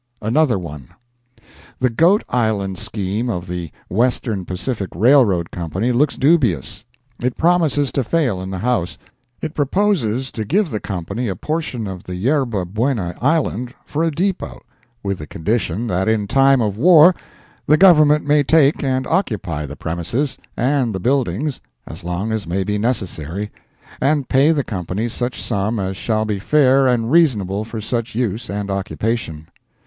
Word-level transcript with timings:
Another 0.19 0.57
One. 0.57 0.87
The 1.79 1.91
Goat 1.91 2.23
Island 2.27 2.79
scheme 2.79 3.29
of 3.29 3.45
the 3.47 3.69
Western 3.87 4.45
Pacific 4.45 4.89
Railroad 4.95 5.51
Company 5.51 5.91
looks 5.91 6.15
dubious. 6.15 6.83
It 7.21 7.37
promises 7.37 7.91
to 7.91 8.03
fail 8.03 8.41
in 8.41 8.49
the 8.49 8.57
House. 8.57 8.97
It 9.43 9.53
proposes 9.53 10.31
to 10.31 10.43
give 10.43 10.71
the 10.71 10.79
company 10.79 11.27
a 11.27 11.35
portion 11.35 11.85
of 11.85 12.09
Yerba 12.09 12.65
Buena 12.65 13.13
Island 13.21 13.75
for 13.85 14.01
a 14.03 14.09
depot, 14.09 14.63
with 15.03 15.19
the 15.19 15.27
condition 15.27 15.85
that 15.85 16.09
in 16.09 16.25
time 16.25 16.63
of 16.63 16.79
war 16.79 17.13
the 17.67 17.77
Government 17.77 18.25
may 18.25 18.41
take 18.41 18.83
and 18.83 19.05
occupy 19.05 19.67
the 19.67 19.75
premises 19.75 20.35
and 20.57 20.95
the 20.95 20.99
buildings 20.99 21.61
as 21.85 22.03
long 22.03 22.31
as 22.31 22.47
may 22.47 22.63
be 22.63 22.79
necessary, 22.79 23.51
and 24.01 24.27
pay 24.27 24.51
the 24.51 24.63
company 24.63 25.07
such 25.07 25.39
sum 25.43 25.77
as 25.79 25.95
shall 25.95 26.25
be 26.25 26.39
fair 26.39 26.87
and 26.87 27.11
reasonable 27.11 27.63
for 27.63 27.79
such 27.79 28.15
use 28.15 28.49
and 28.49 28.71
occupation. 28.71 29.45